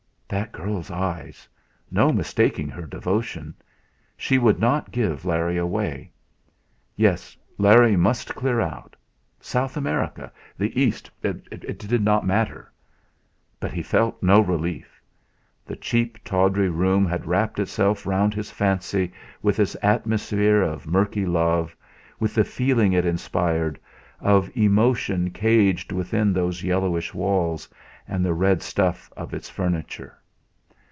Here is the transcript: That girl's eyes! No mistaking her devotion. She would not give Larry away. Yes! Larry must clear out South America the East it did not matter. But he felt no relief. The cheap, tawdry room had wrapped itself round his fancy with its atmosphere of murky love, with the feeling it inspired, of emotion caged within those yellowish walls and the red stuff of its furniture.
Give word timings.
That 0.39 0.53
girl's 0.53 0.89
eyes! 0.89 1.45
No 1.91 2.13
mistaking 2.13 2.69
her 2.69 2.85
devotion. 2.85 3.53
She 4.15 4.37
would 4.37 4.59
not 4.59 4.89
give 4.89 5.25
Larry 5.25 5.57
away. 5.57 6.09
Yes! 6.95 7.35
Larry 7.57 7.97
must 7.97 8.33
clear 8.33 8.61
out 8.61 8.95
South 9.41 9.75
America 9.75 10.31
the 10.57 10.79
East 10.81 11.11
it 11.21 11.77
did 11.77 12.01
not 12.01 12.25
matter. 12.25 12.71
But 13.59 13.73
he 13.73 13.83
felt 13.83 14.23
no 14.23 14.39
relief. 14.39 15.01
The 15.65 15.75
cheap, 15.75 16.23
tawdry 16.23 16.69
room 16.69 17.05
had 17.05 17.25
wrapped 17.25 17.59
itself 17.59 18.05
round 18.05 18.33
his 18.33 18.49
fancy 18.49 19.11
with 19.41 19.59
its 19.59 19.75
atmosphere 19.83 20.61
of 20.61 20.87
murky 20.87 21.25
love, 21.25 21.75
with 22.21 22.35
the 22.35 22.45
feeling 22.45 22.93
it 22.93 23.05
inspired, 23.05 23.77
of 24.21 24.49
emotion 24.55 25.31
caged 25.31 25.91
within 25.91 26.31
those 26.31 26.63
yellowish 26.63 27.13
walls 27.13 27.67
and 28.07 28.23
the 28.23 28.33
red 28.33 28.61
stuff 28.61 29.11
of 29.17 29.33
its 29.33 29.49
furniture. 29.49 30.17